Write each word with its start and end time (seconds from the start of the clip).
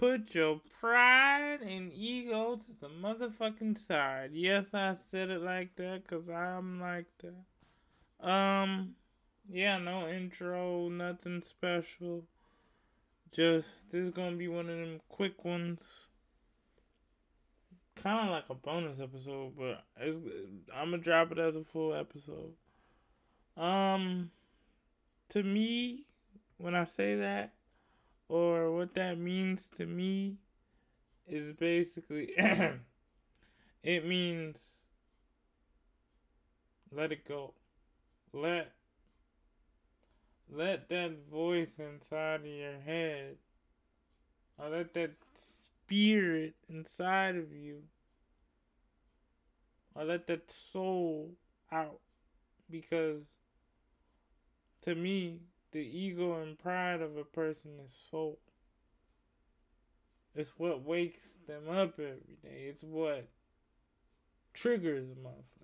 put 0.00 0.34
your 0.34 0.58
pride 0.80 1.58
and 1.60 1.92
ego 1.92 2.56
to 2.56 2.66
the 2.80 2.88
motherfucking 2.88 3.76
side. 3.86 4.30
Yes, 4.32 4.64
I 4.72 4.96
said 5.10 5.28
it 5.28 5.42
like 5.42 5.76
that 5.76 6.04
because 6.08 6.26
I'm 6.26 6.80
like 6.80 7.04
that. 7.22 8.26
Um, 8.26 8.94
yeah, 9.52 9.76
no 9.76 10.08
intro, 10.08 10.88
nothing 10.88 11.42
special. 11.42 12.24
Just, 13.30 13.92
this 13.92 14.06
is 14.06 14.10
gonna 14.10 14.36
be 14.36 14.48
one 14.48 14.70
of 14.70 14.78
them 14.78 15.00
quick 15.10 15.44
ones. 15.44 15.82
Kind 18.02 18.26
of 18.26 18.32
like 18.32 18.44
a 18.48 18.54
bonus 18.54 19.00
episode, 19.00 19.52
but 19.54 19.84
it's, 19.98 20.16
I'm 20.74 20.92
gonna 20.92 21.02
drop 21.02 21.30
it 21.30 21.38
as 21.38 21.56
a 21.56 21.64
full 21.64 21.92
episode. 21.92 22.54
Um, 23.54 24.30
to 25.28 25.42
me, 25.42 26.06
when 26.56 26.74
I 26.74 26.86
say 26.86 27.16
that, 27.16 27.52
or 28.30 28.70
what 28.70 28.94
that 28.94 29.18
means 29.18 29.68
to 29.76 29.84
me, 29.84 30.36
is 31.26 31.52
basically 31.54 32.32
it 33.82 34.06
means 34.06 34.62
let 36.92 37.10
it 37.10 37.26
go. 37.26 37.54
Let 38.32 38.72
let 40.48 40.88
that 40.88 41.12
voice 41.30 41.72
inside 41.78 42.40
of 42.40 42.46
your 42.46 42.80
head 42.84 43.36
or 44.58 44.68
let 44.68 44.94
that 44.94 45.12
spirit 45.34 46.54
inside 46.68 47.34
of 47.34 47.52
you 47.52 47.82
or 49.94 50.04
let 50.04 50.28
that 50.28 50.50
soul 50.50 51.32
out 51.72 51.98
because 52.70 53.24
to 54.82 54.94
me 54.94 55.40
the 55.72 55.80
ego 55.80 56.40
and 56.40 56.58
pride 56.58 57.00
of 57.00 57.16
a 57.16 57.24
person 57.24 57.72
is 57.84 57.92
soul 58.10 58.38
it's 60.34 60.52
what 60.56 60.82
wakes 60.82 61.22
them 61.46 61.68
up 61.68 61.94
every 61.98 62.38
day 62.42 62.66
it's 62.68 62.82
what 62.82 63.28
triggers 64.52 65.04
a 65.04 65.14
motherfucker 65.14 65.60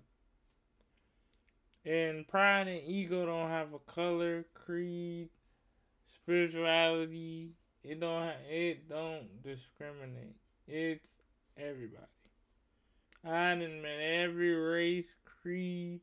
and 1.87 2.27
pride 2.27 2.67
and 2.67 2.85
ego 2.85 3.25
don't 3.25 3.49
have 3.49 3.73
a 3.73 3.79
color, 3.79 4.45
creed, 4.53 5.29
spirituality. 6.05 7.51
It 7.81 8.01
don't. 8.01 8.33
It 8.49 8.89
don't 8.89 9.41
discriminate. 9.41 10.35
It's 10.67 11.13
everybody. 11.57 12.03
I 13.23 13.55
done 13.55 13.81
met 13.81 14.01
every 14.01 14.53
race, 14.53 15.15
creed, 15.41 16.01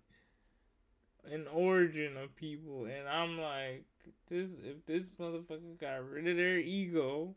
and 1.30 1.46
origin 1.52 2.16
of 2.16 2.34
people, 2.34 2.86
and 2.86 3.06
I'm 3.06 3.38
like, 3.38 3.84
this. 4.28 4.52
If 4.62 4.84
this 4.86 5.08
motherfucker 5.20 5.78
got 5.80 6.08
rid 6.08 6.28
of 6.28 6.36
their 6.36 6.58
ego, 6.58 7.34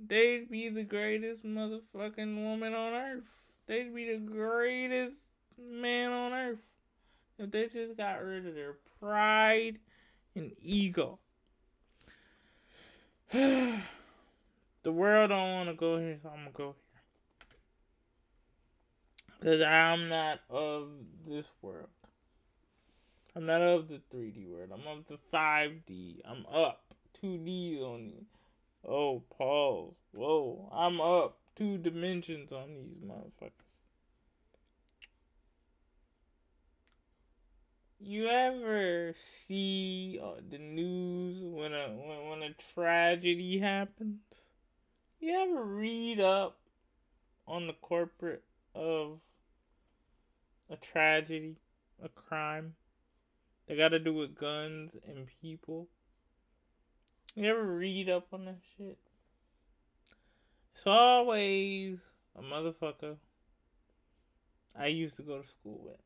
they'd 0.00 0.50
be 0.50 0.68
the 0.68 0.84
greatest 0.84 1.44
motherfucking 1.44 2.42
woman 2.42 2.74
on 2.74 2.92
earth. 2.92 3.24
They'd 3.66 3.94
be 3.94 4.12
the 4.12 4.18
greatest 4.18 5.16
man 5.58 6.10
on 6.12 6.32
earth 6.32 6.58
if 7.38 7.50
they 7.50 7.68
just 7.68 7.96
got 7.96 8.22
rid 8.22 8.46
of 8.46 8.54
their 8.54 8.76
pride 9.00 9.78
and 10.34 10.52
ego. 10.62 11.18
the 13.32 13.82
world 14.84 15.30
don't 15.30 15.52
want 15.52 15.68
to 15.68 15.74
go 15.74 15.98
here, 15.98 16.18
so 16.22 16.28
I'm 16.28 16.38
gonna 16.38 16.50
go 16.52 16.64
here. 16.64 16.74
Cause 19.42 19.60
I'm 19.62 20.08
not 20.08 20.40
of 20.48 20.88
this 21.28 21.50
world. 21.60 21.88
I'm 23.36 23.46
not 23.46 23.62
of 23.62 23.88
the 23.88 24.00
3D 24.14 24.48
world. 24.48 24.70
I'm 24.72 24.86
of 24.86 25.06
the 25.08 25.18
5D. 25.32 26.20
I'm 26.24 26.46
up. 26.46 26.94
2D 27.22 27.82
on 27.82 28.06
you. 28.06 28.24
Oh, 28.86 29.22
pause. 29.36 29.94
Whoa. 30.12 30.70
I'm 30.72 31.00
up 31.00 31.38
two 31.56 31.78
dimensions 31.78 32.52
on 32.52 32.74
these 32.74 33.00
motherfuckers. 33.00 33.50
You 38.00 38.28
ever 38.28 39.14
see 39.46 40.20
uh, 40.22 40.40
the 40.50 40.58
news 40.58 41.42
when 41.42 41.72
a 41.72 41.88
when, 41.88 42.28
when 42.28 42.42
a 42.42 42.54
tragedy 42.74 43.58
happens? 43.58 44.18
You 45.20 45.40
ever 45.40 45.64
read 45.64 46.20
up 46.20 46.58
on 47.48 47.66
the 47.66 47.72
corporate 47.72 48.44
of 48.74 49.20
a 50.68 50.76
tragedy, 50.76 51.56
a 52.02 52.10
crime? 52.10 52.74
They 53.66 53.76
got 53.76 53.88
to 53.88 53.98
do 53.98 54.12
with 54.12 54.34
guns 54.34 54.96
and 55.06 55.26
people. 55.40 55.88
You 57.34 57.48
ever 57.50 57.64
read 57.64 58.08
up 58.08 58.28
on 58.32 58.44
that 58.44 58.60
shit? 58.76 58.98
It's 60.74 60.86
always 60.86 61.98
a 62.36 62.42
motherfucker 62.42 63.16
I 64.76 64.88
used 64.88 65.16
to 65.16 65.22
go 65.22 65.40
to 65.40 65.48
school 65.48 65.80
with 65.84 66.00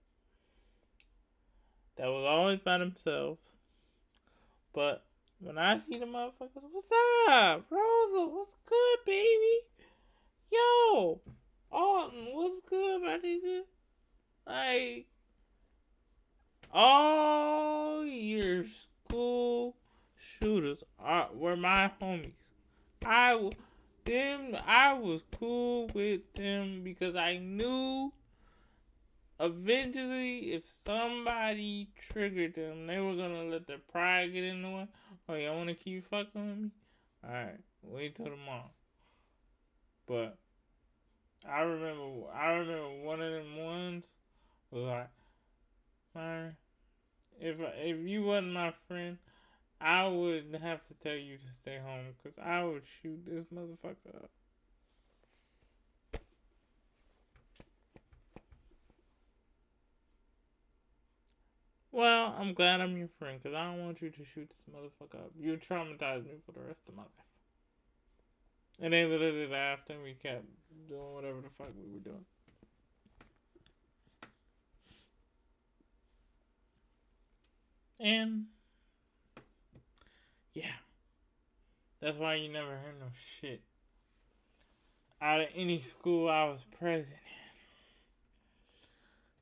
that 1.99 2.07
was 2.07 2.25
always 2.25 2.61
by 2.61 2.79
themselves. 2.79 3.41
But 4.73 5.05
when 5.41 5.59
I 5.59 5.81
see 5.89 5.99
the 5.99 6.07
motherfuckers, 6.07 6.63
what's 6.71 6.87
up, 7.29 7.67
Rosa? 7.71 8.27
What's 8.27 8.57
good, 8.67 8.99
baby? 9.05 9.61
Yo, 10.53 11.21
Alton, 11.73 12.27
what's 12.33 12.61
good, 12.69 13.03
my 13.03 13.19
nigga? 13.19 13.63
Like, 14.47 15.07
all 16.73 18.05
your 18.05 18.65
school 18.65 19.77
shooters 20.17 20.83
are 20.99 21.29
were 21.35 21.57
my 21.57 21.91
homies. 22.01 22.33
I 23.05 23.51
them 24.05 24.57
I 24.67 24.95
was 24.95 25.23
cool 25.39 25.91
with 25.95 26.33
them 26.35 26.83
because 26.83 27.15
I 27.15 27.39
knew 27.39 28.13
eventually, 29.41 30.53
if 30.53 30.65
somebody 30.85 31.89
triggered 32.11 32.55
them, 32.55 32.87
they 32.87 32.99
were 32.99 33.15
gonna 33.15 33.45
let 33.45 33.67
their 33.67 33.79
pride 33.79 34.33
get 34.33 34.45
in 34.45 34.63
the 34.63 34.71
way. 34.71 34.89
Oh, 35.29 35.35
y'all 35.35 35.57
wanna 35.57 35.75
keep 35.75 36.09
fucking 36.09 36.49
with 36.49 36.59
me? 36.59 36.71
Alright, 37.25 37.61
wait 37.83 38.15
till 38.15 38.27
tomorrow. 38.27 38.71
But 40.07 40.39
I 41.49 41.61
remember, 41.61 42.31
I 42.35 42.53
remember 42.53 43.05
one 43.05 43.21
of 43.21 43.33
them 43.33 43.57
ones 43.57 44.07
was 44.71 44.85
like, 44.85 45.11
man, 46.15 46.57
if 47.41 47.57
if 47.61 48.07
you 48.07 48.23
wasn't 48.25 48.53
my 48.53 48.73
friend, 48.87 49.19
I 49.81 50.09
would 50.09 50.59
have 50.61 50.85
to 50.87 50.95
tell 50.95 51.17
you 51.17 51.37
to 51.37 51.53
stay 51.55 51.79
home 51.79 52.15
because 52.17 52.39
I 52.39 52.65
would 52.65 52.83
shoot 53.01 53.25
this 53.27 53.47
motherfucker 53.55 54.15
up. 54.17 54.31
Well, 61.93 62.35
I'm 62.39 62.55
glad 62.55 62.81
I'm 62.81 62.97
your 62.97 63.09
friend 63.19 63.41
because 63.43 63.57
I 63.57 63.65
don't 63.65 63.85
want 63.85 64.01
you 64.03 64.11
to 64.11 64.25
shoot 64.25 64.51
this 64.51 64.75
motherfucker 64.75 65.21
up. 65.21 65.33
You 65.39 65.57
traumatized 65.57 66.27
me 66.27 66.35
for 66.47 66.53
the 66.53 66.61
rest 66.61 66.81
of 66.89 66.95
my 66.95 67.03
life. 67.03 67.11
And 68.81 68.93
they 68.93 69.05
literally 69.05 69.49
laughed 69.49 69.91
and 69.91 70.03
we 70.03 70.15
kept 70.15 70.45
doing 70.89 71.15
whatever 71.15 71.41
the 71.41 71.49
fuck 71.59 71.73
we 71.77 71.93
were 71.93 71.99
doing. 71.99 72.25
And 78.01 78.47
yeah, 80.55 80.77
that's 82.01 82.19
why 82.19 82.35
you 82.37 82.53
never 82.53 82.71
heard 82.71 83.01
no 83.01 83.07
shit 83.41 83.63
out 85.21 85.41
of 85.41 85.49
any 85.55 85.81
school 85.81 86.29
I 86.29 86.45
was 86.45 86.65
present 86.79 87.19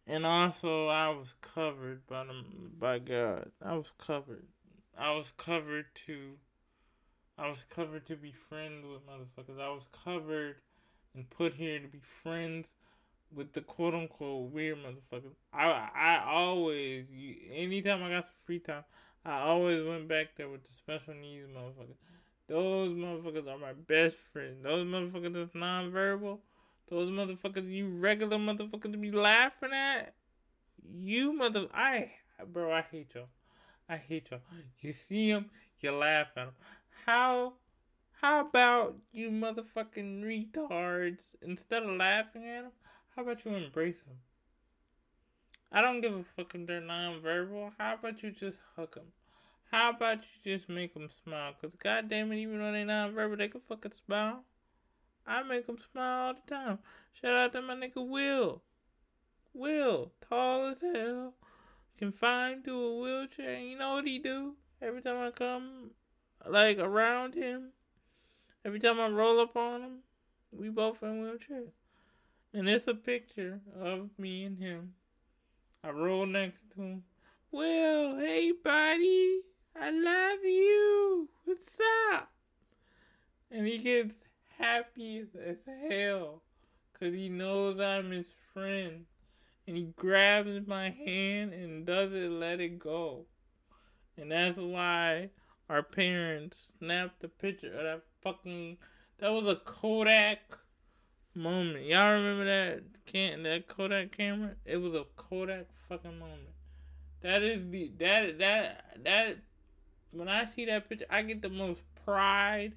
in 0.07 0.15
and 0.15 0.25
also 0.25 0.87
I 0.87 1.09
was 1.09 1.35
covered 1.41 2.07
by 2.07 2.25
the, 2.25 2.45
by 2.79 2.99
God. 3.01 3.51
I 3.63 3.75
was 3.75 3.91
covered. 3.99 4.47
I 4.97 5.15
was 5.17 5.33
covered 5.37 5.87
to. 6.07 6.35
I 7.37 7.49
was 7.49 7.65
covered 7.69 8.07
to 8.07 8.17
be 8.17 8.33
friends 8.33 8.87
with 8.87 9.03
motherfuckers. 9.07 9.61
I 9.61 9.69
was 9.69 9.89
covered 10.05 10.57
and 11.15 11.29
put 11.29 11.55
here 11.55 11.79
to 11.79 11.89
be 11.89 12.01
friends 12.01 12.75
with 13.35 13.53
the 13.53 13.61
quote 13.61 13.95
unquote 13.95 14.51
weird 14.51 14.79
motherfuckers. 14.79 15.35
I 15.53 15.89
I 15.95 16.25
always 16.27 17.07
anytime 17.53 18.03
I 18.03 18.11
got 18.11 18.25
some 18.25 18.35
free 18.45 18.59
time, 18.59 18.85
I 19.25 19.41
always 19.41 19.85
went 19.87 20.09
back 20.09 20.37
there 20.37 20.49
with 20.49 20.65
the 20.65 20.73
special 20.73 21.15
needs 21.15 21.49
motherfuckers. 21.49 21.97
Those 22.49 22.91
motherfuckers 22.91 23.49
are 23.49 23.59
my 23.59 23.73
best 23.73 24.17
friends. 24.33 24.63
Those 24.63 24.85
motherfuckers 24.85 25.33
that's 25.33 25.53
nonverbal 25.53 26.39
those 26.89 27.11
motherfuckers 27.11 27.71
you 27.71 27.89
regular 27.89 28.39
motherfuckers 28.39 28.93
to 28.93 28.99
be 28.99 29.11
laughing 29.11 29.73
at. 29.73 30.15
You 30.95 31.33
mother, 31.33 31.67
I, 31.75 32.13
bro, 32.47 32.73
I 32.73 32.83
hate 32.83 33.15
y'all. 33.15 33.29
I 33.89 33.97
hate 33.97 34.31
y'all. 34.31 34.41
You 34.81 34.93
see 34.93 35.33
them, 35.33 35.51
you 35.81 35.91
laugh 35.91 36.29
at 36.37 36.47
them. 36.47 36.55
How, 37.07 37.55
how 38.21 38.41
about 38.41 38.97
you 39.13 39.31
motherfucking 39.31 40.23
retards? 40.23 41.35
Instead 41.43 41.83
of 41.83 41.97
laughing 41.97 42.45
at 42.45 42.63
them, 42.63 42.73
how 43.17 43.23
about 43.23 43.43
you 43.47 43.55
embrace 43.55 44.03
them? 44.03 44.19
I 45.73 45.81
don't 45.81 46.03
give 46.03 46.13
a 46.13 46.23
fuck 46.37 46.55
if 46.55 46.67
they're 46.67 46.83
nonverbal. 46.83 47.73
How 47.79 47.95
about 47.95 48.23
you 48.23 48.31
just 48.31 48.59
hug 48.77 48.95
them? 48.95 49.07
How 49.73 49.91
about 49.91 50.19
you 50.19 50.53
just 50.53 50.69
make 50.69 50.93
them 50.93 51.09
smile? 51.11 51.55
Cause 51.61 51.75
goddamn 51.75 52.31
it, 52.33 52.41
even 52.41 52.59
though 52.59 52.73
they 52.73 52.85
not 52.85 53.13
verbal, 53.13 53.39
they 53.39 53.49
can 53.49 53.63
fucking 53.63 53.93
smile. 53.93 54.45
I 55.27 55.43
make 55.43 55.67
them 55.67 55.79
smile 55.93 56.27
all 56.27 56.35
the 56.35 56.55
time. 56.55 56.79
Shout 57.15 57.35
out 57.35 57.53
to 57.55 57.63
my 57.63 57.75
nigga 57.75 58.07
Will. 58.07 58.63
Will, 59.55 60.13
tall 60.29 60.67
as 60.67 60.83
hell, 60.83 61.33
confined 61.97 62.65
to 62.67 62.79
a 62.79 63.01
wheelchair. 63.01 63.59
You 63.59 63.79
know 63.79 63.95
what 63.95 64.07
he 64.07 64.19
do? 64.19 64.57
Every 64.83 65.01
time 65.01 65.17
I 65.17 65.31
come, 65.31 65.93
like 66.47 66.79
around 66.79 67.35
him, 67.35 67.71
every 68.63 68.79
time 68.79 69.01
I 69.01 69.09
roll 69.09 69.41
up 69.41 69.57
on 69.57 69.81
him, 69.81 69.99
we 70.53 70.69
both 70.69 71.03
in 71.03 71.23
wheelchairs. 71.23 71.73
And 72.57 72.71
it's 72.71 72.89
a 72.89 72.95
picture 72.95 73.61
of 73.79 74.09
me 74.17 74.45
and 74.45 74.57
him. 74.59 74.95
I 75.85 75.91
roll 75.91 76.25
next 76.25 76.71
to 76.71 76.81
him. 76.81 77.03
Will, 77.53 78.19
hey 78.19 78.51
buddy, 78.65 79.43
I 79.79 79.91
love 79.91 80.39
you. 80.43 81.29
What's 81.45 81.79
up? 82.11 82.31
And 83.51 83.67
he 83.67 83.77
gets 83.77 84.15
happy 84.59 85.27
as 85.39 85.59
hell 85.91 86.41
because 86.95 87.15
he 87.15 87.29
knows 87.29 87.79
I'm 87.79 88.11
his 88.11 88.33
friend. 88.55 89.05
And 89.67 89.77
he 89.77 89.93
grabs 89.95 90.67
my 90.67 90.89
hand 90.89 91.53
and 91.53 91.85
doesn't 91.85 92.41
let 92.41 92.59
it 92.63 92.79
go. 92.79 93.27
And 94.17 94.33
that's 94.33 94.57
why 94.57 95.29
our 95.69 95.83
parents 95.83 96.73
snapped 96.79 97.23
a 97.23 97.29
picture 97.29 97.75
of 97.77 97.85
that 97.85 98.03
fucking. 98.23 98.79
That 99.19 99.33
was 99.33 99.47
a 99.47 99.57
Kodak 99.57 100.59
moment. 101.37 101.85
Y'all 101.85 102.15
remember 102.15 102.45
that 102.47 102.83
can 103.07 103.43
that 103.45 103.69
Kodak 103.69 104.17
camera? 104.17 104.53
It 104.65 104.79
was 104.79 104.95
a 104.95 105.05
Kodak 105.17 105.67
fucking 105.89 106.19
moment. 106.19 106.49
That 107.21 107.43
is 107.43 107.71
the 107.71 107.93
that 107.99 108.39
that 108.39 108.85
that 109.05 109.37
when 110.11 110.29
I 110.29 110.45
see 110.45 110.65
that 110.67 110.89
picture, 110.89 111.07
I 111.11 111.23
get 111.23 111.43
the 111.43 111.49
most 111.49 111.83
pride 112.05 112.73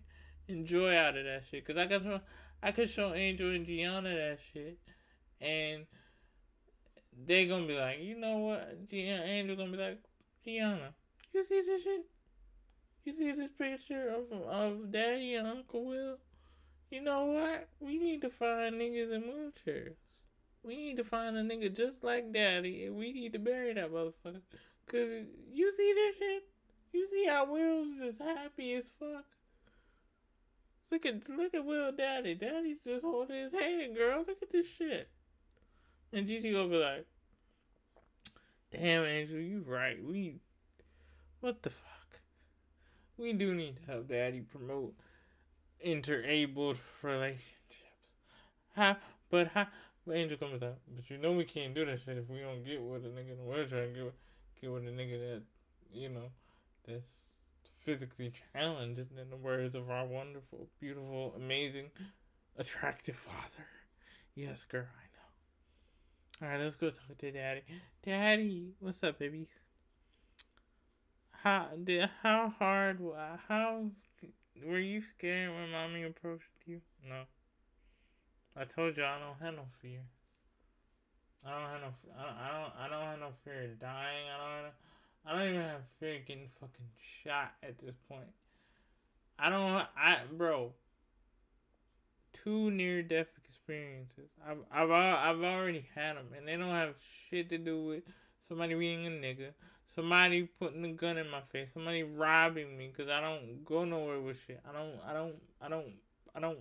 and 0.48 0.66
joy 0.66 0.96
out 0.96 1.18
of 1.18 1.26
that 1.26 1.44
shit. 1.50 1.66
Cause 1.66 1.78
I 1.78 1.88
can 1.88 2.04
show 2.04 2.22
I 2.62 2.72
could 2.72 2.90
show 2.90 3.14
Angel 3.14 3.52
and 3.52 3.66
Gianna 3.66 4.10
that 4.10 4.40
shit, 4.54 4.78
and 5.40 5.86
they 7.26 7.48
gonna 7.48 7.68
be 7.68 7.76
like, 7.76 8.00
you 8.02 8.18
know 8.18 8.38
what? 8.38 8.90
Gianna, 8.90 9.24
Angel 9.24 9.56
gonna 9.56 9.72
be 9.72 9.78
like, 9.78 10.00
Gianna, 10.44 10.94
you 11.34 11.44
see 11.44 11.62
this 11.62 11.84
shit? 11.84 12.06
You 13.06 13.14
see 13.14 13.32
this 13.32 13.52
picture 13.58 14.10
of 14.10 14.42
of 14.48 14.92
Daddy 14.92 15.36
and 15.36 15.48
Uncle 15.48 15.86
Will? 15.86 16.18
You 16.90 17.02
know 17.02 17.26
what? 17.26 17.68
We 17.80 17.98
need 17.98 18.22
to 18.22 18.30
find 18.30 18.76
niggas 18.76 19.14
in 19.14 19.24
wheelchairs. 19.24 19.96
We 20.64 20.76
need 20.76 20.98
to 20.98 21.04
find 21.04 21.38
a 21.38 21.44
nigga 21.44 21.76
just 21.76 22.04
like 22.04 22.34
Daddy, 22.34 22.86
and 22.86 22.96
we 22.96 23.14
need 23.14 23.34
to 23.34 23.40
bury 23.40 23.74
that 23.74 23.92
motherfucker. 23.92 24.42
Cause 24.88 25.26
you 25.54 25.72
see 25.72 25.94
this 25.94 26.18
shit? 26.18 26.44
You 26.92 27.08
see 27.12 27.26
how 27.28 27.52
Will's 27.52 27.96
just 28.00 28.20
happy 28.20 28.74
as 28.74 28.86
fuck? 29.00 29.26
Look 30.92 31.06
at 31.06 31.30
look 31.30 31.54
at 31.54 31.64
Will 31.64 31.92
Daddy. 31.92 32.34
Daddy's 32.34 32.80
just 32.86 33.06
holding 33.06 33.44
his 33.44 33.54
hand, 33.54 33.96
girl. 33.96 34.26
Look 34.28 34.42
at 34.42 34.52
this 34.52 34.68
shit. 34.68 35.08
And 36.12 36.28
Gigi 36.28 36.52
gonna 36.52 36.68
be 36.68 36.78
like, 36.78 37.06
Damn 38.72 39.06
Angel, 39.06 39.38
you 39.40 39.64
right. 39.68 40.04
We 40.04 40.40
what 41.42 41.62
the 41.62 41.70
fuck? 41.70 42.20
We 43.18 43.34
do 43.34 43.54
need 43.54 43.78
to 43.78 43.92
help 43.92 44.08
Daddy 44.08 44.42
promote 44.42 44.96
interabled 45.82 46.78
relationships. 47.02 48.14
How 48.76 48.98
but 49.30 49.48
how 49.48 49.68
but 50.06 50.16
Angel 50.16 50.38
comes 50.38 50.64
out. 50.64 50.78
But 50.96 51.10
you 51.10 51.18
know 51.18 51.34
we 51.34 51.46
can't 51.46 51.76
do 51.76 51.86
that 51.86 52.02
shit 52.02 52.18
if 52.18 52.30
we 52.30 52.40
don't 52.40 52.66
get 52.66 52.82
with 52.82 53.06
a 53.06 53.10
nigga 53.10 53.38
the 53.38 53.44
wheelchair 53.44 53.84
and 53.84 53.96
get 53.96 54.14
get 54.62 54.72
with 54.72 54.88
a 54.88 54.92
nigga 54.92 55.20
that, 55.20 55.42
you 55.94 56.10
know, 56.10 56.32
that's 56.88 57.26
physically 57.78 58.32
challenged 58.54 59.00
in 59.00 59.30
the 59.30 59.38
words 59.38 59.76
of 59.76 59.90
our 59.90 60.06
wonderful, 60.06 60.68
beautiful, 60.80 61.34
amazing, 61.36 61.86
attractive 62.58 63.16
father. 63.16 63.66
Yes, 64.36 64.64
girl, 64.64 64.86
I 66.42 66.46
know. 66.46 66.48
Alright, 66.48 66.62
let's 66.64 66.76
go 66.76 66.90
talk 66.90 67.18
to 67.18 67.32
daddy. 67.32 67.62
Daddy, 68.04 68.74
what's 68.80 69.04
up, 69.04 69.20
baby? 69.20 69.48
How 71.44 71.68
did 71.82 72.10
how 72.22 72.54
hard 72.60 73.00
how 73.48 73.92
were 74.66 74.80
you 74.80 75.02
scared 75.02 75.54
when 75.54 75.72
mommy 75.72 76.04
approached 76.04 76.44
you? 76.66 76.82
No. 77.08 77.24
I 78.56 78.66
told 78.66 78.98
you 78.98 79.04
I 79.04 79.18
don't 79.20 79.46
have 79.46 79.56
no 79.56 79.66
fear. 79.82 80.02
I 81.46 81.52
don't 81.52 81.70
have 81.70 81.82
no. 81.82 81.94
I 82.18 82.26
don't. 82.26 82.38
I 82.38 82.52
don't, 82.52 82.74
I 82.80 82.90
don't 82.90 83.08
have 83.12 83.20
no 83.20 83.30
fear 83.44 83.64
of 83.64 83.80
dying. 83.80 84.26
I 84.28 84.38
don't. 84.38 84.66
Have, 84.66 84.74
I 85.26 85.32
don't 85.38 85.50
even 85.50 85.62
have 85.62 85.82
fear 86.00 86.16
of 86.16 86.26
getting 86.26 86.50
fucking 86.60 86.90
shot 87.24 87.54
at 87.64 87.78
this 87.80 87.96
point. 88.10 88.28
I 89.38 89.50
don't. 89.50 89.86
I 89.98 90.18
bro. 90.32 90.74
Two 92.44 92.72
near 92.72 93.02
death 93.02 93.28
experiences. 93.46 94.30
I've 94.46 94.58
I've 94.72 94.92
I've 94.92 95.44
already 95.44 95.86
had 95.96 96.18
them, 96.18 96.28
and 96.38 96.48
they 96.48 96.58
don't 96.58 96.70
have 96.70 96.96
shit 97.30 97.50
to 97.50 97.58
do 97.58 97.84
with 97.86 98.04
somebody 98.48 98.74
being 98.76 99.08
a 99.08 99.10
nigga, 99.10 99.52
somebody 99.94 100.44
putting 100.44 100.86
a 100.86 100.94
gun 100.94 101.18
in 101.18 101.30
my 101.30 101.42
face, 101.52 101.74
somebody 101.74 102.04
robbing 102.04 102.78
me 102.78 102.92
because 102.96 103.10
I 103.10 103.22
don't 103.22 103.66
go 103.66 103.86
nowhere 103.86 104.20
with 104.20 104.38
shit. 104.46 104.62
I 104.68 104.72
don't. 104.72 105.00
I 105.08 105.14
don't. 105.14 105.36
I 105.62 105.70
don't. 105.70 105.94
I 106.36 106.40
don't. 106.40 106.60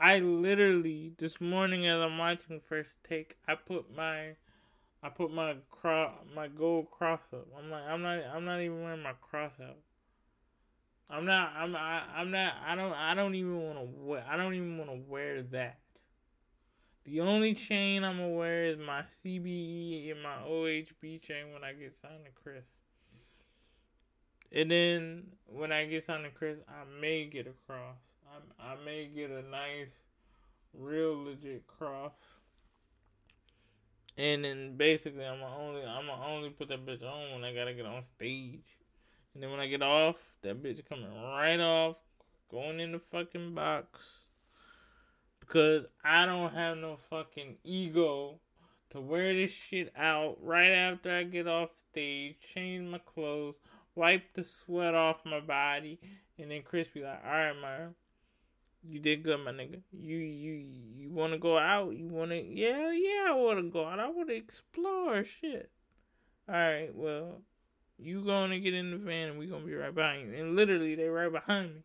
I 0.00 0.18
literally 0.20 1.12
this 1.18 1.40
morning 1.40 1.86
as 1.86 2.00
I'm 2.00 2.18
watching 2.18 2.60
first 2.68 2.90
take, 3.08 3.36
I 3.48 3.54
put 3.54 3.94
my 3.94 4.36
I 5.02 5.08
put 5.08 5.32
my 5.32 5.56
cross 5.70 6.12
my 6.34 6.48
gold 6.48 6.90
cross 6.90 7.20
up. 7.32 7.46
I'm 7.56 7.70
like 7.70 7.82
I'm 7.82 8.02
not 8.02 8.18
I'm 8.34 8.44
not 8.44 8.60
even 8.60 8.82
wearing 8.82 9.02
my 9.02 9.14
cross 9.20 9.52
out. 9.60 9.76
I'm 11.10 11.24
not 11.24 11.52
I'm 11.56 11.74
I, 11.74 12.02
I'm 12.16 12.30
not 12.30 12.54
I 12.64 12.74
don't 12.74 12.92
I 12.92 13.14
don't 13.14 13.34
even 13.34 13.60
want 13.60 13.78
to 13.78 13.84
wear 13.84 14.24
I 14.28 14.36
don't 14.36 14.54
even 14.54 14.78
want 14.78 14.90
to 14.90 15.00
wear 15.08 15.42
that. 15.42 15.78
The 17.10 17.22
only 17.22 17.54
chain 17.54 18.04
I'm 18.04 18.18
gonna 18.18 18.28
wear 18.28 18.66
is 18.66 18.78
my 18.78 19.02
CBE 19.24 20.10
and 20.10 20.22
my 20.22 20.36
OHB 20.46 21.22
chain 21.22 21.54
when 21.54 21.64
I 21.64 21.72
get 21.72 21.96
signed 21.96 22.26
to 22.26 22.30
Chris. 22.32 22.64
And 24.52 24.70
then 24.70 25.22
when 25.46 25.72
I 25.72 25.86
get 25.86 26.04
signed 26.04 26.24
to 26.24 26.30
Chris, 26.30 26.58
I 26.68 26.84
may 27.00 27.24
get 27.24 27.46
a 27.46 27.52
cross. 27.66 27.96
I, 28.60 28.72
I 28.72 28.76
may 28.84 29.06
get 29.06 29.30
a 29.30 29.40
nice, 29.40 29.88
real 30.74 31.24
legit 31.24 31.66
cross. 31.66 32.12
And 34.18 34.44
then 34.44 34.76
basically, 34.76 35.24
I'm 35.24 35.42
only 35.42 35.84
I'm 35.86 36.10
only 36.10 36.50
put 36.50 36.68
that 36.68 36.84
bitch 36.84 37.02
on 37.02 37.32
when 37.32 37.44
I 37.44 37.54
gotta 37.54 37.72
get 37.72 37.86
on 37.86 38.02
stage. 38.02 38.76
And 39.32 39.42
then 39.42 39.50
when 39.50 39.60
I 39.60 39.66
get 39.66 39.80
off, 39.80 40.16
that 40.42 40.62
bitch 40.62 40.86
coming 40.86 41.08
right 41.14 41.60
off, 41.60 41.96
going 42.50 42.80
in 42.80 42.92
the 42.92 42.98
fucking 42.98 43.54
box. 43.54 44.00
Because 45.48 45.86
I 46.04 46.26
don't 46.26 46.52
have 46.52 46.76
no 46.76 46.98
fucking 47.08 47.56
ego 47.64 48.38
to 48.90 49.00
wear 49.00 49.32
this 49.32 49.50
shit 49.50 49.90
out 49.96 50.36
right 50.42 50.72
after 50.72 51.10
I 51.10 51.22
get 51.22 51.48
off 51.48 51.70
stage, 51.90 52.36
change 52.52 52.86
my 52.86 52.98
clothes, 52.98 53.58
wipe 53.94 54.34
the 54.34 54.44
sweat 54.44 54.94
off 54.94 55.24
my 55.24 55.40
body, 55.40 56.00
and 56.38 56.50
then 56.50 56.60
Chris 56.60 56.88
be 56.88 57.02
like, 57.02 57.24
alright, 57.24 57.58
man, 57.58 57.94
you 58.86 59.00
did 59.00 59.22
good, 59.22 59.40
my 59.42 59.52
nigga. 59.52 59.80
You 59.90 60.18
you 60.18 60.66
you 60.96 61.10
want 61.10 61.32
to 61.32 61.38
go 61.38 61.56
out? 61.56 61.96
You 61.96 62.08
want 62.08 62.30
to? 62.30 62.36
Yeah, 62.36 62.92
yeah. 62.92 63.26
I 63.28 63.34
want 63.34 63.58
to 63.58 63.70
go 63.70 63.86
out. 63.86 63.98
I 63.98 64.08
want 64.08 64.28
to 64.28 64.36
explore 64.36 65.24
shit. 65.24 65.70
All 66.46 66.54
right. 66.54 66.94
Well, 66.94 67.40
you 67.98 68.22
gonna 68.24 68.60
get 68.60 68.74
in 68.74 68.90
the 68.90 68.96
van 68.98 69.30
and 69.30 69.38
we 69.38 69.46
gonna 69.46 69.66
be 69.66 69.74
right 69.74 69.94
behind 69.94 70.28
you. 70.28 70.34
And 70.34 70.56
literally, 70.56 70.94
they 70.94 71.08
right 71.08 71.32
behind 71.32 71.74
me, 71.74 71.82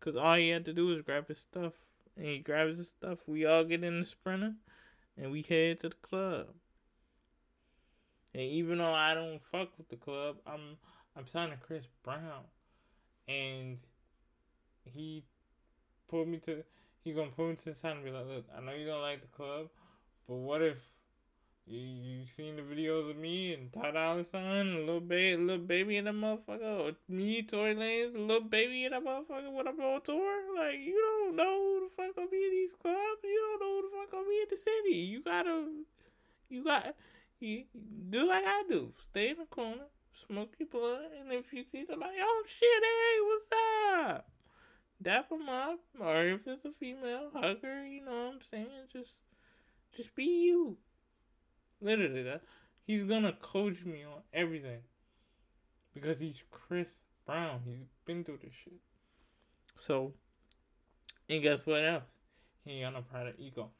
cause 0.00 0.16
all 0.16 0.34
he 0.34 0.48
had 0.48 0.64
to 0.64 0.72
do 0.72 0.86
was 0.86 1.02
grab 1.02 1.28
his 1.28 1.38
stuff, 1.38 1.74
and 2.16 2.26
he 2.26 2.38
grabs 2.38 2.78
his 2.78 2.88
stuff. 2.88 3.18
We 3.26 3.44
all 3.44 3.64
get 3.64 3.84
in 3.84 4.00
the 4.00 4.06
sprinter, 4.06 4.54
and 5.16 5.30
we 5.32 5.42
head 5.42 5.80
to 5.80 5.88
the 5.88 5.96
club. 5.96 6.48
And 8.32 8.42
even 8.42 8.78
though 8.78 8.92
I 8.92 9.14
don't 9.14 9.40
fuck 9.52 9.68
with 9.78 9.88
the 9.88 9.96
club, 9.96 10.36
I'm 10.46 10.76
I'm 11.16 11.26
signing 11.26 11.58
Chris 11.60 11.86
Brown, 12.02 12.44
and 13.28 13.78
he 14.84 15.24
pull 16.08 16.26
me 16.26 16.38
to 16.38 16.64
he 17.04 17.12
gonna 17.12 17.30
pull 17.30 17.48
me 17.48 17.56
to 17.56 17.64
the 17.66 17.74
side 17.74 17.96
and 17.96 18.04
be 18.04 18.10
like, 18.10 18.26
look, 18.26 18.44
I 18.56 18.60
know 18.60 18.72
you 18.72 18.86
don't 18.86 19.02
like 19.02 19.20
the 19.20 19.36
club, 19.36 19.68
but 20.26 20.36
what 20.36 20.62
if 20.62 20.78
you 21.66 21.78
you 21.78 22.26
seen 22.26 22.56
the 22.56 22.62
videos 22.62 23.10
of 23.10 23.16
me 23.16 23.54
and 23.54 23.72
Ty 23.72 23.92
Dolla 23.92 24.24
Sign, 24.24 24.66
a 24.68 24.78
Lil 24.80 25.00
Baby, 25.00 25.42
Lil 25.42 25.58
Baby 25.58 25.96
in 25.96 26.04
that 26.06 26.14
motherfucker, 26.14 26.88
or 26.88 26.92
me, 27.08 27.42
Tory 27.42 27.74
Lanez, 27.74 28.12
Lil 28.14 28.40
Baby 28.40 28.84
in 28.84 28.92
that 28.92 29.04
motherfucker 29.04 29.52
when 29.52 29.68
I'm 29.68 29.80
on 29.80 30.00
tour? 30.02 30.56
Like 30.56 30.80
you 30.80 31.00
don't 31.00 31.36
know 31.36 31.73
fuck 31.96 32.16
gonna 32.16 32.28
be 32.28 32.44
in 32.44 32.50
these 32.50 32.74
clubs. 32.80 33.22
You 33.22 33.58
don't 33.58 33.60
know 33.60 33.76
who 33.76 33.82
the 33.82 33.96
fuck 33.96 34.10
gonna 34.12 34.28
be 34.28 34.40
in 34.42 34.48
the 34.50 34.56
city. 34.56 34.96
You 34.96 35.22
gotta, 35.22 35.66
you 36.48 36.64
got, 36.64 36.94
you 37.40 37.64
do 38.10 38.28
like 38.28 38.44
I 38.46 38.64
do. 38.68 38.92
Stay 39.02 39.30
in 39.30 39.38
the 39.38 39.46
corner, 39.46 39.86
smoke 40.26 40.54
your 40.58 40.68
blunt, 40.68 41.12
and 41.20 41.32
if 41.32 41.52
you 41.52 41.64
see 41.70 41.84
somebody, 41.86 42.16
oh 42.20 42.42
shit, 42.46 42.82
hey, 42.82 43.20
what's 43.22 44.08
up? 44.10 44.30
dap 45.02 45.28
them 45.28 45.48
up, 45.48 45.80
or 46.00 46.22
if 46.24 46.46
it's 46.46 46.64
a 46.64 46.72
female, 46.80 47.30
hug 47.34 47.62
her. 47.62 47.86
You 47.86 48.04
know 48.04 48.12
what 48.12 48.34
I'm 48.34 48.40
saying? 48.50 48.68
Just, 48.92 49.20
just 49.96 50.14
be 50.14 50.24
you. 50.24 50.78
Literally, 51.80 52.22
that 52.22 52.42
he's 52.86 53.04
gonna 53.04 53.32
coach 53.32 53.84
me 53.84 54.04
on 54.04 54.22
everything. 54.32 54.80
because 55.92 56.18
he's 56.18 56.42
Chris 56.50 56.98
Brown. 57.26 57.60
He's 57.66 57.84
been 58.06 58.24
through 58.24 58.38
this 58.42 58.54
shit. 58.54 58.80
So, 59.76 60.14
and 61.28 61.42
guess 61.42 61.64
what 61.66 61.84
else? 61.84 62.04
He 62.64 62.72
ain't 62.72 62.84
got 62.84 62.94
no 62.94 63.02
pride 63.02 63.28
of 63.28 63.34
ego. 63.38 63.70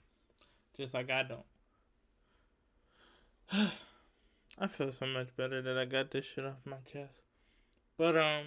Just 0.77 0.95
like 0.95 1.11
I 1.11 1.23
don't. 1.23 1.47
I 4.59 4.67
feel 4.67 4.93
so 4.93 5.07
much 5.07 5.35
better 5.37 5.61
that 5.63 5.79
I 5.79 5.85
got 5.85 6.11
this 6.11 6.25
shit 6.25 6.45
off 6.45 6.57
my 6.65 6.77
chest. 6.91 7.23
But, 7.97 8.17
um, 8.17 8.45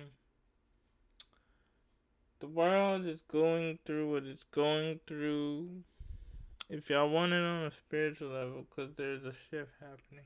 the 2.39 2.47
world 2.47 3.05
is 3.05 3.21
going 3.21 3.79
through 3.85 4.13
what 4.13 4.23
it's 4.23 4.43
going 4.43 4.99
through. 5.07 5.69
If 6.69 6.89
y'all 6.89 7.09
want 7.09 7.33
it 7.33 7.43
on 7.43 7.63
a 7.63 7.71
spiritual 7.71 8.29
level, 8.29 8.65
because 8.69 8.93
there's 8.93 9.25
a 9.25 9.31
shift 9.31 9.71
happening. 9.79 10.25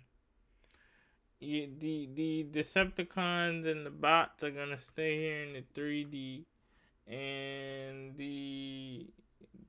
You, 1.40 1.70
the 1.80 2.10
the 2.13 2.48
Decepticons 2.51 3.66
and 3.66 3.86
the 3.86 3.90
bots 3.90 4.44
are 4.44 4.51
gonna 4.51 4.80
stay 4.80 5.18
here 5.18 5.44
in 5.44 5.54
the 5.54 5.63
3D, 5.74 6.44
and 7.12 8.15
the 8.18 9.06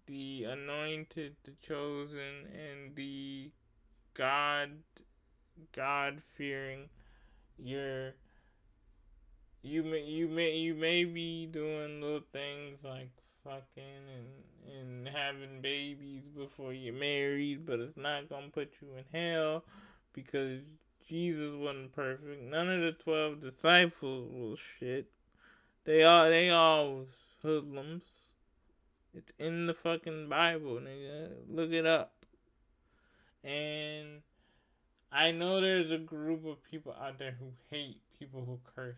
the 0.06 0.44
anointed, 0.44 1.34
the 1.44 1.52
chosen, 1.60 2.46
and 2.52 2.94
the 2.94 3.50
God 4.14 4.70
God 5.74 6.22
fearing, 6.36 6.88
you're 7.58 8.14
you 9.62 9.82
may 9.82 10.04
you 10.04 10.28
may 10.28 10.56
you 10.56 10.74
may 10.74 11.04
be 11.04 11.46
doing 11.46 12.00
little 12.00 12.22
things 12.32 12.78
like 12.84 13.10
fucking 13.44 13.82
and 14.16 14.78
and 14.78 15.08
having 15.08 15.60
babies 15.60 16.28
before 16.28 16.72
you're 16.72 16.94
married, 16.94 17.66
but 17.66 17.80
it's 17.80 17.96
not 17.96 18.28
gonna 18.28 18.48
put 18.48 18.72
you 18.80 18.88
in 18.96 19.04
hell 19.12 19.64
because 20.12 20.60
Jesus 21.08 21.54
wasn't 21.54 21.92
perfect. 21.92 22.42
None 22.42 22.68
of 22.70 22.80
the 22.82 22.92
twelve 22.92 23.40
disciples 23.40 24.30
was 24.32 24.60
shit. 24.78 25.10
They 25.84 26.04
all 26.04 26.30
they 26.30 26.50
all 26.50 26.94
was 26.98 27.08
hoodlums. 27.42 28.04
It's 29.14 29.32
in 29.38 29.66
the 29.66 29.74
fucking 29.74 30.28
Bible, 30.28 30.80
nigga. 30.80 31.30
Look 31.48 31.70
it 31.72 31.86
up. 31.86 32.14
And 33.44 34.22
I 35.10 35.32
know 35.32 35.60
there's 35.60 35.90
a 35.90 35.98
group 35.98 36.46
of 36.46 36.62
people 36.64 36.94
out 36.98 37.18
there 37.18 37.36
who 37.38 37.52
hate 37.70 38.00
people 38.18 38.44
who 38.46 38.58
curse. 38.74 38.96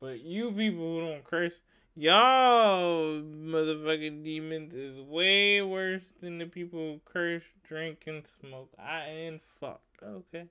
But 0.00 0.20
you 0.22 0.50
people 0.52 0.80
who 0.80 1.00
don't 1.00 1.24
curse, 1.24 1.60
y'all 1.94 3.20
motherfucking 3.20 4.24
demons 4.24 4.74
is 4.74 4.98
way 5.00 5.60
worse 5.62 6.14
than 6.20 6.38
the 6.38 6.46
people 6.46 6.78
who 6.78 7.00
curse, 7.04 7.42
drink, 7.68 8.04
and 8.06 8.24
smoke. 8.40 8.70
I 8.78 9.00
and 9.00 9.40
fuck. 9.60 9.82
Okay. 10.02 10.46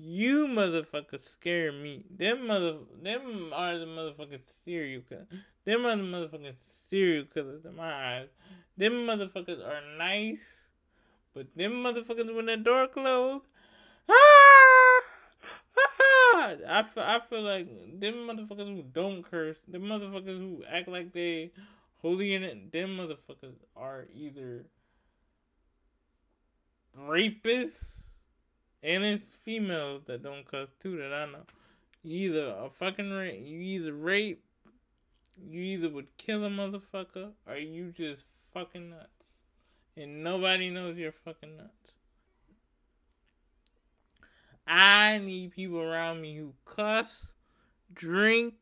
You 0.00 0.46
motherfuckers 0.46 1.22
scare 1.22 1.72
me. 1.72 2.04
Them 2.08 2.46
mother, 2.46 2.76
them 3.02 3.50
are 3.52 3.78
the 3.78 3.86
motherfucking 3.86 4.44
serial 4.64 5.02
killers. 5.02 5.26
Them 5.64 5.86
are 5.86 5.96
the 5.96 6.02
motherfucking 6.02 6.54
serial 6.88 7.24
killers 7.24 7.64
in 7.64 7.74
my 7.74 8.18
eyes. 8.18 8.28
Them 8.76 8.92
motherfuckers 8.92 9.60
are 9.60 9.82
nice, 9.98 10.38
but 11.34 11.48
them 11.56 11.72
motherfuckers 11.82 12.32
when 12.32 12.46
the 12.46 12.56
door 12.56 12.86
closed, 12.86 13.46
ah! 14.08 15.00
God. 16.32 16.60
I 16.68 16.82
feel, 16.84 17.02
I 17.02 17.20
feel 17.28 17.42
like 17.42 17.68
them 18.00 18.14
motherfuckers 18.14 18.74
who 18.74 18.84
don't 18.92 19.28
curse, 19.28 19.62
them 19.66 19.82
motherfuckers 19.82 20.38
who 20.38 20.62
act 20.70 20.88
like 20.88 21.12
they 21.12 21.50
holy 22.02 22.34
in 22.34 22.44
it, 22.44 22.72
them 22.72 22.96
motherfuckers 22.96 23.56
are 23.76 24.06
either 24.14 24.64
rapists 26.96 28.07
and 28.82 29.04
it's 29.04 29.36
females 29.44 30.02
that 30.06 30.22
don't 30.22 30.48
cuss 30.50 30.68
too 30.80 30.96
that 30.98 31.12
I 31.12 31.26
know. 31.26 31.44
You 32.02 32.30
either 32.30 32.46
a 32.46 32.70
fucking 32.78 33.10
rape, 33.10 33.42
you 33.44 33.60
either 33.60 33.92
rape, 33.92 34.42
you 35.46 35.60
either 35.60 35.88
would 35.88 36.16
kill 36.16 36.44
a 36.44 36.50
motherfucker, 36.50 37.32
or 37.46 37.56
you 37.56 37.92
just 37.92 38.24
fucking 38.54 38.90
nuts. 38.90 39.26
And 39.96 40.22
nobody 40.22 40.70
knows 40.70 40.96
you're 40.96 41.12
fucking 41.12 41.56
nuts. 41.56 41.96
I 44.66 45.18
need 45.18 45.52
people 45.52 45.80
around 45.80 46.20
me 46.20 46.36
who 46.36 46.52
cuss, 46.64 47.32
drink, 47.92 48.54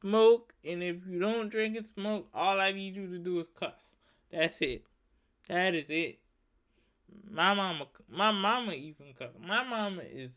smoke, 0.00 0.52
and 0.64 0.82
if 0.82 0.96
you 1.08 1.18
don't 1.18 1.48
drink 1.48 1.76
and 1.76 1.86
smoke, 1.86 2.28
all 2.34 2.60
I 2.60 2.72
need 2.72 2.94
you 2.94 3.08
to 3.08 3.18
do 3.18 3.40
is 3.40 3.48
cuss. 3.48 3.96
That's 4.30 4.60
it. 4.60 4.84
That 5.48 5.74
is 5.74 5.86
it. 5.88 6.18
My 7.30 7.54
mama, 7.54 7.86
my 8.10 8.32
mama 8.32 8.72
even 8.72 9.14
cuss. 9.18 9.30
My 9.40 9.62
mama 9.62 10.02
is 10.02 10.32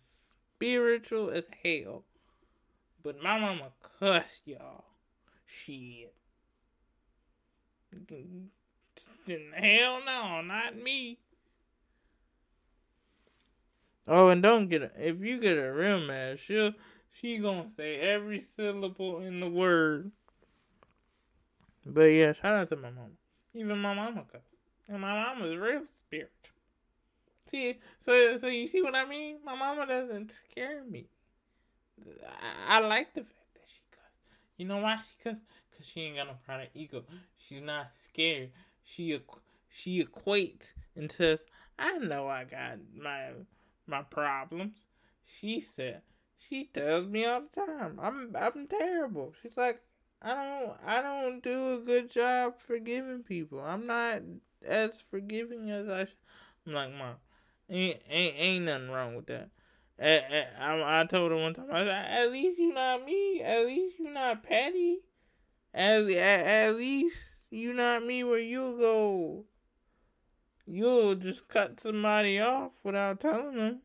spiritual 0.55 1.31
as 1.31 1.45
hell, 1.63 2.03
but 3.03 3.21
my 3.21 3.39
mama 3.39 3.69
cuss 3.99 4.41
y'all. 4.45 4.85
Shit. 5.45 6.13
Hell 9.27 10.01
no, 10.05 10.41
not 10.41 10.77
me. 10.77 11.19
Oh, 14.07 14.29
and 14.29 14.43
don't 14.43 14.69
get 14.69 14.81
a, 14.81 14.91
if 14.97 15.21
you 15.21 15.39
get 15.39 15.57
a 15.57 15.71
real 15.71 15.99
mad, 16.01 16.39
she'll 16.39 16.73
she 17.11 17.37
gonna 17.37 17.69
say 17.69 17.97
every 17.99 18.39
syllable 18.39 19.21
in 19.21 19.39
the 19.39 19.49
word. 19.49 20.11
But 21.85 22.05
yeah, 22.05 22.33
shout 22.33 22.55
out 22.55 22.69
to 22.69 22.75
my 22.75 22.89
mama. 22.89 23.09
Even 23.53 23.79
my 23.79 23.93
mama 23.93 24.25
cuss, 24.31 24.41
and 24.87 25.01
my 25.01 25.13
mama's 25.13 25.57
real 25.57 25.85
spirit. 25.85 26.31
See, 27.51 27.79
so 27.99 28.37
so 28.37 28.47
you 28.47 28.67
see 28.67 28.81
what 28.81 28.95
I 28.95 29.05
mean? 29.05 29.37
My 29.45 29.55
mama 29.55 29.85
doesn't 29.85 30.31
scare 30.31 30.83
me. 30.83 31.07
I, 32.69 32.77
I 32.77 32.79
like 32.79 33.13
the 33.13 33.21
fact 33.21 33.53
that 33.55 33.67
she 33.67 33.81
cuss. 33.91 34.11
You 34.57 34.67
know 34.67 34.77
why 34.77 34.99
she 35.03 35.29
cuss? 35.29 35.37
Cause 35.77 35.87
she 35.87 36.01
ain't 36.01 36.15
got 36.15 36.27
no 36.27 36.35
pride 36.45 36.61
of 36.63 36.67
ego. 36.73 37.03
She's 37.37 37.61
not 37.61 37.91
scared. 38.01 38.51
She 38.83 39.19
she 39.69 40.03
equates 40.03 40.73
and 40.95 41.11
says, 41.11 41.45
"I 41.77 41.97
know 41.97 42.27
I 42.27 42.45
got 42.45 42.79
my." 42.95 43.31
my 43.91 44.01
problems. 44.01 44.85
She 45.25 45.59
said 45.59 46.01
she 46.37 46.65
tells 46.65 47.07
me 47.07 47.25
all 47.25 47.41
the 47.41 47.65
time. 47.65 47.99
I'm 48.01 48.35
I'm 48.39 48.67
terrible. 48.67 49.33
She's 49.41 49.57
like, 49.57 49.81
I 50.21 50.33
don't 50.33 50.77
I 50.85 51.01
don't 51.01 51.43
do 51.43 51.75
a 51.75 51.79
good 51.79 52.09
job 52.09 52.55
forgiving 52.57 53.23
people. 53.23 53.61
I'm 53.61 53.85
not 53.85 54.21
as 54.65 54.99
forgiving 54.99 55.69
as 55.69 55.87
I. 55.87 56.05
Sh-. 56.05 56.15
I'm 56.65 56.73
like, 56.73 56.93
mom, 56.93 57.15
ain't 57.71 58.01
ain't 58.09 58.35
ain't 58.37 58.65
nothing 58.65 58.89
wrong 58.89 59.15
with 59.15 59.27
that. 59.27 59.49
I, 59.99 61.01
I, 61.01 61.05
told 61.05 61.31
her 61.31 61.37
one 61.37 61.53
time. 61.53 61.67
I 61.71 61.79
said, 61.83 61.89
at 61.89 62.31
least 62.31 62.57
you 62.57 62.73
not 62.73 63.05
me. 63.05 63.41
At 63.43 63.67
least 63.67 63.99
you 63.99 64.11
not 64.11 64.41
petty. 64.41 64.97
At, 65.75 66.01
at, 66.01 66.47
at 66.69 66.75
least 66.75 67.17
you 67.51 67.73
not 67.73 68.03
me 68.03 68.23
where 68.23 68.39
you 68.39 68.77
go 68.79 69.45
you'll 70.71 71.15
just 71.15 71.47
cut 71.47 71.79
somebody 71.79 72.39
off 72.39 72.71
without 72.83 73.19
telling 73.19 73.57
them. 73.57 73.81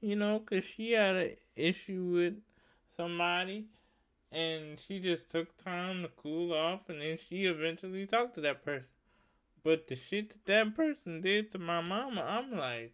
You 0.00 0.16
know, 0.16 0.38
because 0.38 0.64
she 0.64 0.92
had 0.92 1.16
an 1.16 1.30
issue 1.56 2.10
with 2.14 2.34
somebody 2.96 3.66
and 4.30 4.78
she 4.78 5.00
just 5.00 5.30
took 5.30 5.56
time 5.62 6.02
to 6.02 6.08
cool 6.08 6.52
off 6.52 6.88
and 6.88 7.00
then 7.00 7.18
she 7.28 7.44
eventually 7.44 8.06
talked 8.06 8.34
to 8.34 8.40
that 8.42 8.64
person. 8.64 8.86
But 9.64 9.86
the 9.86 9.96
shit 9.96 10.30
that 10.30 10.46
that 10.46 10.76
person 10.76 11.22
did 11.22 11.50
to 11.52 11.58
my 11.58 11.80
mama, 11.80 12.20
I'm 12.20 12.56
like, 12.56 12.92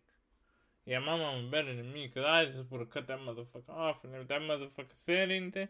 yeah, 0.87 1.01
my 1.01 1.17
mama 1.19 1.49
better 1.51 1.75
than 1.75 1.93
me 1.93 2.07
because 2.07 2.25
I 2.25 2.45
just 2.45 2.71
would 2.71 2.81
have 2.81 2.91
cut 2.91 3.09
that 3.09 3.19
motherfucker 3.19 3.69
off. 3.69 4.05
And 4.05 4.15
if 4.15 4.29
that 4.29 4.41
motherfucker 4.41 4.95
said 4.95 5.31
anything 5.31 5.69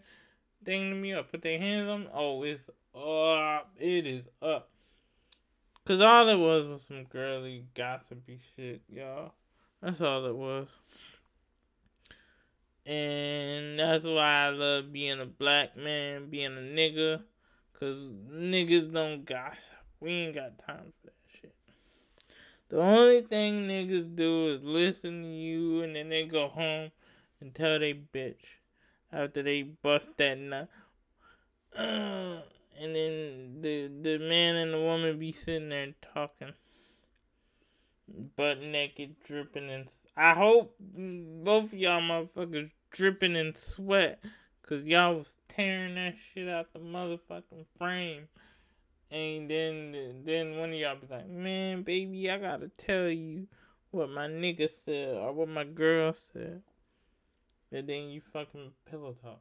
thing 0.62 0.90
to 0.90 0.94
me 0.96 1.12
or 1.12 1.22
put 1.22 1.42
their 1.42 1.58
hands 1.58 1.88
on 1.88 2.02
me, 2.02 2.08
oh, 2.12 2.42
it's 2.42 2.68
up. 2.94 3.72
It 3.78 4.06
is 4.06 4.24
up. 4.42 4.68
Cause 5.86 6.02
all 6.02 6.28
it 6.28 6.36
was 6.36 6.66
was 6.66 6.82
some 6.82 7.04
girly 7.04 7.64
gossipy 7.74 8.38
shit, 8.54 8.82
y'all. 8.88 9.32
That's 9.80 10.00
all 10.02 10.26
it 10.26 10.36
was. 10.36 10.68
And 12.84 13.78
that's 13.78 14.04
why 14.04 14.46
I 14.46 14.50
love 14.50 14.92
being 14.92 15.20
a 15.20 15.26
black 15.26 15.76
man, 15.76 16.28
being 16.28 16.56
a 16.56 16.60
nigga. 16.60 17.22
Cause 17.78 18.06
niggas 18.30 18.92
don't 18.92 19.24
gossip. 19.24 19.79
We 20.00 20.10
ain't 20.10 20.34
got 20.34 20.58
time 20.58 20.92
for 21.00 21.06
that 21.06 21.14
shit. 21.40 21.54
The 22.68 22.80
only 22.80 23.22
thing 23.22 23.68
niggas 23.68 24.14
do 24.16 24.54
is 24.54 24.62
listen 24.62 25.22
to 25.22 25.28
you 25.28 25.82
and 25.82 25.94
then 25.94 26.08
they 26.08 26.24
go 26.24 26.48
home 26.48 26.90
and 27.40 27.54
tell 27.54 27.78
they 27.78 27.94
bitch 27.94 28.58
after 29.12 29.42
they 29.42 29.62
bust 29.62 30.10
that 30.16 30.38
nut. 30.38 30.68
Uh, 31.76 31.82
and 32.80 32.96
then 32.96 33.58
the 33.60 33.90
the 34.02 34.18
man 34.18 34.56
and 34.56 34.72
the 34.72 34.78
woman 34.78 35.18
be 35.18 35.32
sitting 35.32 35.68
there 35.68 35.94
talking, 36.14 36.54
butt 38.36 38.60
naked, 38.60 39.16
dripping 39.24 39.68
in. 39.68 39.86
I 40.16 40.34
hope 40.34 40.74
both 40.78 41.72
y'all 41.74 42.00
motherfuckers 42.00 42.70
dripping 42.90 43.36
in 43.36 43.54
sweat, 43.54 44.22
cause 44.62 44.84
y'all 44.84 45.16
was 45.16 45.36
tearing 45.48 45.94
that 45.96 46.14
shit 46.32 46.48
out 46.48 46.72
the 46.72 46.78
motherfucking 46.78 47.66
frame. 47.78 48.28
And 49.10 49.50
then 49.50 50.22
then 50.24 50.56
one 50.56 50.70
of 50.70 50.76
y'all 50.76 50.96
be 50.96 51.06
like, 51.10 51.28
man, 51.28 51.82
baby, 51.82 52.30
I 52.30 52.38
gotta 52.38 52.68
tell 52.68 53.08
you 53.08 53.48
what 53.90 54.08
my 54.08 54.28
nigga 54.28 54.68
said 54.84 55.16
or 55.16 55.32
what 55.32 55.48
my 55.48 55.64
girl 55.64 56.12
said. 56.12 56.62
and 57.72 57.88
then 57.88 58.10
you 58.10 58.20
fucking 58.32 58.72
pillow 58.88 59.16
talk. 59.22 59.40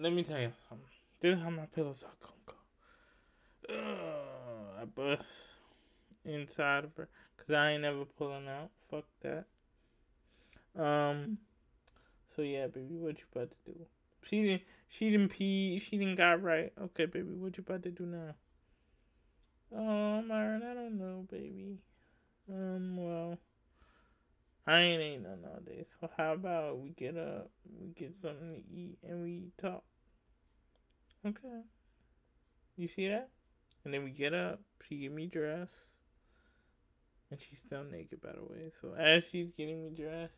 Let 0.00 0.12
me 0.12 0.24
tell 0.24 0.40
you 0.40 0.52
something. 0.68 0.86
This 1.20 1.36
is 1.36 1.42
how 1.42 1.50
my 1.50 1.66
pillow 1.66 1.92
talk 1.92 2.18
gonna 2.20 2.34
go. 2.46 2.54
Ugh, 3.74 4.82
I 4.82 4.84
bust 4.86 5.24
inside 6.24 6.84
of 6.84 6.96
her. 6.96 7.08
Cause 7.36 7.54
I 7.54 7.72
ain't 7.72 7.82
never 7.82 8.04
pulling 8.04 8.48
out. 8.48 8.70
Fuck 8.90 9.04
that. 9.22 9.44
Um. 10.76 11.38
So 12.34 12.42
yeah, 12.42 12.66
baby, 12.66 12.96
what 12.96 13.18
you 13.18 13.24
about 13.32 13.50
to 13.50 13.72
do? 13.72 13.78
She 14.24 14.42
didn't. 14.42 14.62
She 14.88 15.10
didn't 15.10 15.30
pee. 15.30 15.78
She 15.78 15.98
didn't 15.98 16.16
got 16.16 16.42
right. 16.42 16.72
Okay, 16.80 17.06
baby, 17.06 17.32
what 17.32 17.56
you 17.56 17.64
about 17.66 17.82
to 17.82 17.90
do 17.90 18.06
now? 18.06 18.34
Oh, 19.76 20.22
Myron, 20.22 20.62
I 20.62 20.74
don't 20.74 20.98
know, 20.98 21.26
baby. 21.28 21.78
Um, 22.48 22.96
well, 22.96 23.38
I 24.66 24.78
ain't 24.80 25.02
ain't 25.02 25.22
nothing 25.24 25.44
all 25.44 25.60
day. 25.60 25.84
So 26.00 26.08
how 26.16 26.34
about 26.34 26.78
we 26.78 26.90
get 26.90 27.16
up, 27.16 27.50
we 27.80 27.88
get 27.88 28.14
something 28.14 28.54
to 28.54 28.74
eat, 28.74 28.98
and 29.02 29.22
we 29.22 29.50
talk? 29.60 29.82
Okay. 31.26 31.62
You 32.76 32.88
see 32.88 33.08
that? 33.08 33.30
And 33.84 33.92
then 33.92 34.04
we 34.04 34.10
get 34.10 34.32
up. 34.32 34.60
She 34.88 34.96
get 34.96 35.12
me 35.12 35.26
dressed. 35.26 35.72
And 37.30 37.40
she's 37.40 37.58
still 37.58 37.84
naked, 37.84 38.20
by 38.20 38.32
the 38.32 38.42
way. 38.42 38.70
So 38.80 38.94
as 38.94 39.24
she's 39.24 39.50
getting 39.56 39.82
me 39.82 39.90
dressed, 39.90 40.34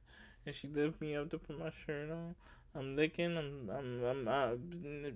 and 0.46 0.54
she 0.54 0.68
lifts 0.68 1.00
me 1.00 1.16
up 1.16 1.30
to 1.30 1.38
put 1.38 1.58
my 1.58 1.70
shirt 1.84 2.10
on, 2.10 2.34
I'm 2.76 2.96
licking. 2.96 3.36
I'm, 3.36 3.70
I'm, 3.70 4.04
I'm. 4.04 4.28
Uh, 4.28 5.10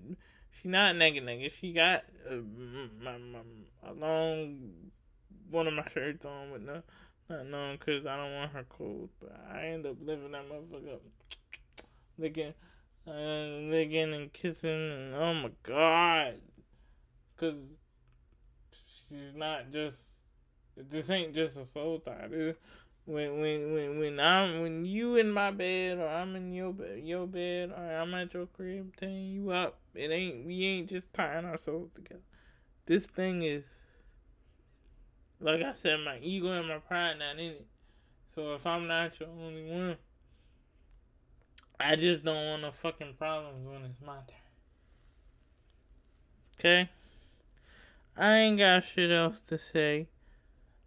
she 0.51 0.69
not 0.69 0.97
naked, 0.97 1.25
naked. 1.25 1.53
She 1.53 1.73
got 1.73 2.05
uh, 2.29 2.37
my, 3.03 3.19
my, 3.19 3.39
a 3.87 3.93
long 3.93 4.73
one 5.51 5.67
of 5.67 5.75
my 5.75 5.87
shirts 5.93 6.25
on 6.25 6.53
with 6.53 6.63
no, 6.63 6.83
not 7.29 7.47
knowing 7.47 7.77
because 7.79 8.07
I 8.07 8.17
don't 8.17 8.35
want 8.35 8.53
her 8.53 8.65
cold. 8.69 9.11
But 9.21 9.39
I 9.53 9.67
end 9.67 9.87
up 9.87 9.97
living 10.03 10.33
that 10.33 10.49
motherfucker 10.49 10.95
up, 10.95 11.03
licking, 12.19 12.55
uh, 13.07 13.71
licking 13.71 14.15
and 14.15 14.33
kissing, 14.33 14.71
and 14.71 15.15
oh 15.15 15.35
my 15.35 15.51
god, 15.63 16.35
because 17.35 17.59
she's 19.09 19.35
not 19.35 19.71
just. 19.73 20.07
This 20.77 21.11
ain't 21.11 21.35
just 21.35 21.59
a 21.59 21.67
soul 21.67 21.99
tie. 21.99 22.29
This, 22.31 22.57
when 23.11 23.41
when 23.41 23.75
when 23.75 23.99
when 23.99 24.21
I'm 24.21 24.63
when 24.63 24.85
you 24.85 25.17
in 25.17 25.33
my 25.33 25.51
bed 25.51 25.99
or 25.99 26.09
I'm 26.09 26.37
in 26.37 26.53
your 26.53 26.73
bed, 26.73 27.01
your 27.03 27.27
bed 27.27 27.71
or 27.77 27.83
I'm 27.83 28.15
at 28.15 28.33
your 28.33 28.47
crib 28.47 28.97
tying 28.97 29.31
you 29.31 29.51
up, 29.51 29.79
it 29.95 30.11
ain't 30.11 30.47
we 30.47 30.65
ain't 30.65 30.89
just 30.89 31.13
tying 31.13 31.45
our 31.45 31.59
souls 31.59 31.91
together. 31.95 32.21
This 32.87 33.07
thing 33.07 33.43
is 33.43 33.65
like 35.41 35.63
I 35.63 35.73
said, 35.75 36.01
my 36.01 36.19
ego 36.21 36.53
and 36.53 36.69
my 36.69 36.79
pride 36.79 37.19
not 37.19 37.39
in 37.39 37.53
it. 37.53 37.67
So 38.35 38.55
if 38.55 38.67
I'm 38.67 38.87
not 38.87 39.19
your 39.19 39.31
only 39.31 39.65
one, 39.65 39.97
I 41.81 41.97
just 41.97 42.25
don't 42.25 42.47
want 42.47 42.63
no 42.63 42.71
fucking 42.71 43.15
problems 43.19 43.67
when 43.67 43.83
it's 43.85 44.01
my 44.01 44.15
turn. 44.15 44.37
Okay? 46.59 46.91
I 48.17 48.37
ain't 48.37 48.59
got 48.59 48.85
shit 48.85 49.11
else 49.11 49.41
to 49.43 49.59
say. 49.59 50.07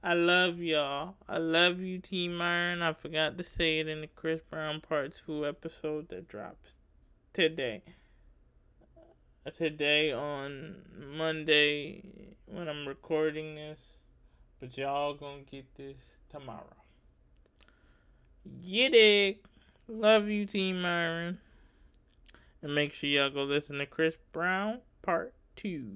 I 0.05 0.15
love 0.15 0.59
y'all. 0.59 1.15
I 1.29 1.37
love 1.37 1.79
you, 1.79 1.97
Team 1.97 2.35
Myron. 2.35 2.81
I 2.81 2.91
forgot 2.91 3.37
to 3.37 3.43
say 3.43 3.79
it 3.79 3.87
in 3.87 4.01
the 4.01 4.07
Chris 4.07 4.41
Brown 4.49 4.81
Part 4.81 5.17
2 5.25 5.47
episode 5.47 6.09
that 6.09 6.27
drops 6.27 6.75
today. 7.31 7.83
Uh, 9.47 9.49
today 9.49 10.11
on 10.11 10.75
Monday 11.15 12.03
when 12.47 12.67
I'm 12.67 12.85
recording 12.85 13.55
this. 13.55 13.79
But 14.59 14.77
y'all 14.77 15.13
gonna 15.13 15.43
get 15.49 15.73
this 15.75 15.95
tomorrow. 16.29 16.75
Get 18.61 18.93
it. 18.93 19.45
Love 19.87 20.27
you, 20.27 20.45
Team 20.45 20.81
Myron. 20.81 21.39
And 22.61 22.75
make 22.75 22.91
sure 22.91 23.09
y'all 23.09 23.29
go 23.29 23.43
listen 23.43 23.77
to 23.77 23.85
Chris 23.85 24.17
Brown 24.33 24.79
Part 25.01 25.33
2. 25.55 25.87